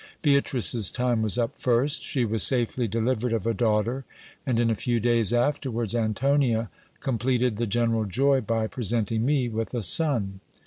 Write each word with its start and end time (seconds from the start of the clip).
Beatrice's 0.23 0.89
time 0.89 1.21
was 1.21 1.37
up 1.37 1.59
first: 1.59 2.01
she 2.01 2.25
was 2.25 2.41
safely 2.41 2.87
de 2.87 2.99
livered 2.99 3.33
of 3.33 3.45
a 3.45 3.53
daughter; 3.53 4.03
and 4.47 4.59
in 4.59 4.71
a 4.71 4.73
few 4.73 4.99
days 4.99 5.31
afterwards 5.31 5.93
Antonia 5.93 6.71
completed 7.01 7.57
the 7.57 7.67
general 7.67 8.05
joy, 8.05 8.41
by 8.41 8.65
presenting 8.65 9.23
me 9.23 9.47
with 9.47 9.75
a 9.75 9.83
son. 9.83 10.39